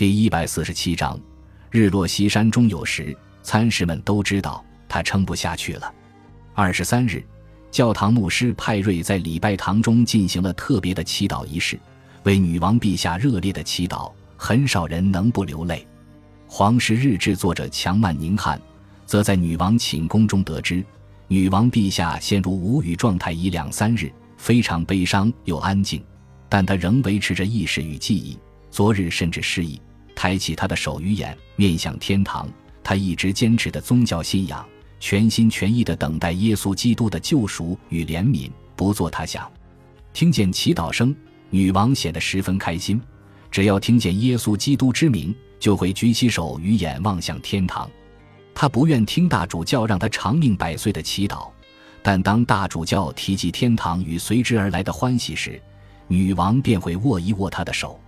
[0.00, 1.20] 第一百四十七章，
[1.70, 3.14] 日落西山终有时。
[3.42, 5.94] 参事们都知道他撑不下去了。
[6.54, 7.22] 二十三日，
[7.70, 11.78] 教堂牧师派瑞在礼拜堂中进行了特别的祈祷仪式，
[12.22, 14.10] 为女王陛下热烈的祈祷。
[14.38, 15.86] 很少人能不流泪。
[16.46, 18.58] 皇室日志作者强曼宁汉，
[19.04, 20.82] 则在女王寝宫中得知，
[21.28, 26.02] 女王陛下陷入无语状态已两三日，非常悲伤又安静，
[26.48, 28.38] 但她仍维持着意识与记忆。
[28.70, 29.78] 昨日甚至失忆。
[30.20, 32.46] 抬起他的手与眼，面向天堂。
[32.84, 34.62] 他一直坚持的宗教信仰，
[34.98, 39.50] 全心全意的等待耶稣基督的救赎与怜悯，不做他想。
[40.12, 41.16] 听见祈祷声，
[41.48, 43.00] 女王显得十分开心。
[43.50, 47.90] 只要听见耶稣基督之名，就会举起手与眼望向天堂。
[48.54, 51.48] 他不愿听大主教让他长命百岁的祈祷，
[52.02, 55.58] 但当大主教提及天堂与随之而来的欢喜时，
[56.08, 57.98] 女王便会握一握他的手。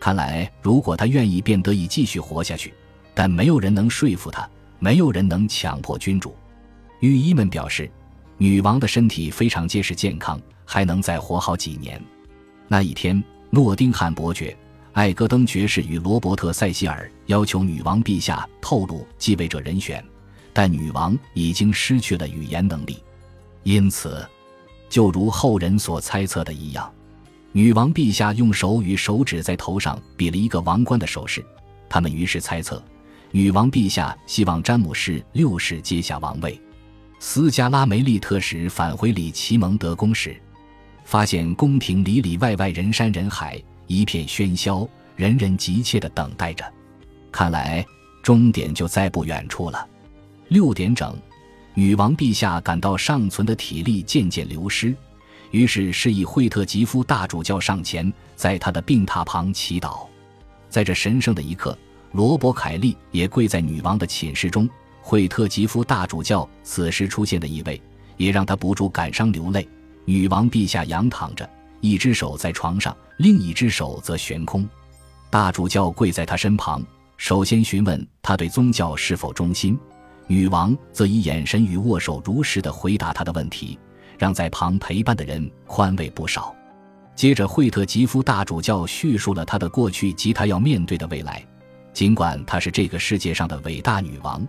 [0.00, 2.72] 看来，如果他愿意，便得以继续活下去。
[3.14, 4.48] 但没有人能说服他，
[4.78, 6.36] 没有人能强迫君主。
[7.00, 7.90] 御医们表示，
[8.36, 12.00] 女王的身体非常结实健康，还能再活好几年。
[12.68, 14.56] 那一天，诺丁汉伯爵、
[14.92, 20.04] 艾戈登爵士与罗伯特·塞西尔要求女王陛下透露继位者人选，
[20.52, 23.02] 但女王已经失去了语言能力，
[23.64, 24.24] 因此，
[24.88, 26.92] 就如后人所猜测的一样。
[27.52, 31.44] 女王陛下用手与手指在头上比了一个王冠的手势，
[31.88, 32.82] 他们于是猜测，
[33.30, 36.60] 女王陛下希望詹姆士六世接下王位。
[37.20, 40.40] 斯加拉梅利特使返回里奇蒙德宫时，
[41.04, 46.64] 发现宫廷里里外外人山人海，一片喧嚣，人人急切地等待着。
[47.32, 47.84] 看来
[48.22, 49.88] 终点就在不远处了。
[50.48, 51.16] 六点整，
[51.74, 54.94] 女王陛下感到尚存的体力渐渐流失。
[55.50, 60.06] 于是示意惠特吉夫大主教上前，在他的病榻旁祈祷。
[60.68, 61.76] 在这神圣的一刻，
[62.12, 64.68] 罗伯·凯利也跪在女王的寝室中。
[65.00, 67.80] 惠特吉夫大主教此时出现的意味，
[68.18, 69.66] 也让他不住感伤流泪。
[70.04, 71.48] 女王陛下仰躺着，
[71.80, 74.68] 一只手在床上，另一只手则悬空。
[75.30, 76.84] 大主教跪在他身旁，
[77.16, 79.78] 首先询问他对宗教是否忠心。
[80.26, 83.78] 女王则以眼神与握手如实的回答他的问题。
[84.18, 86.54] 让在旁陪伴的人宽慰不少。
[87.14, 91.42] 接着，惠特吉夫大主教叙述了他的过去及他要面对的未来。
[91.92, 94.46] 尽管她是这个世界上的伟大女王，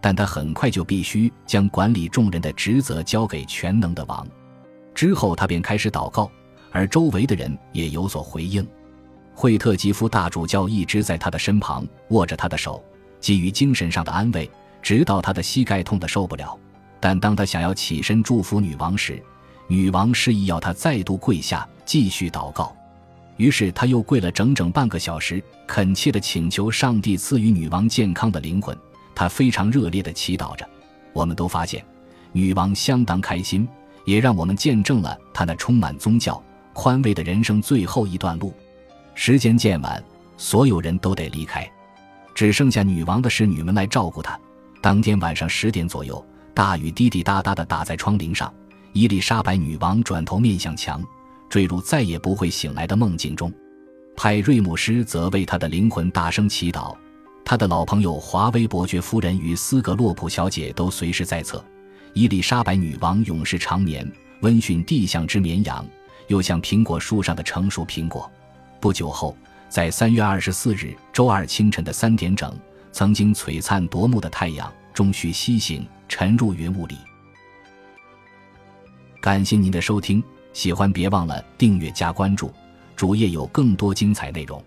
[0.00, 4.24] 但她很快就必须将管理众人的职责交给全能的王。
[4.94, 6.30] 之后，他便开始祷告，
[6.70, 8.64] 而周围的人也有所回应。
[9.34, 12.80] 惠特吉夫大主教一直在他的身旁，握着他的手，
[13.20, 14.48] 给予精神上的安慰，
[14.80, 16.56] 直到他的膝盖痛得受不了。
[17.04, 19.22] 但当他想要起身祝福女王时，
[19.66, 22.74] 女王示意要他再度跪下继续祷告。
[23.36, 28.74] 于是他又跪了整整半个小时，恳切地请求上帝赐予女王健康的灵魂。
[29.14, 30.66] 他非常热烈地祈祷着。
[31.12, 31.84] 我们都发现，
[32.32, 33.68] 女王相当开心，
[34.06, 36.42] 也让我们见证了她那充满宗教
[36.72, 38.54] 宽慰的人生最后一段路。
[39.14, 40.02] 时间渐晚，
[40.38, 41.70] 所有人都得离开，
[42.34, 44.40] 只剩下女王的侍女们来照顾她。
[44.80, 46.24] 当天晚上十点左右。
[46.54, 48.52] 大雨滴滴答答地打在窗棂上，
[48.92, 51.02] 伊丽莎白女王转头面向墙，
[51.50, 53.52] 坠入再也不会醒来的梦境中。
[54.16, 56.94] 派瑞姆斯则为他的灵魂大声祈祷。
[57.44, 61.62] 他的老朋友华威伯爵夫人与斯格洛普小姐都随时在侧。
[62.12, 64.08] 伊丽莎白女王永世长眠，
[64.40, 65.84] 温驯地像只绵羊，
[66.28, 68.30] 又像苹果树上的成熟苹果。
[68.80, 69.36] 不久后，
[69.68, 72.56] 在三月二十四日周二清晨的三点整，
[72.92, 75.86] 曾经璀璨夺目的太阳终须西行。
[76.06, 76.96] 沉入云雾里。
[79.20, 80.22] 感谢您的收听，
[80.52, 82.52] 喜欢别忘了订阅加关注，
[82.94, 84.62] 主页有更多精彩内容。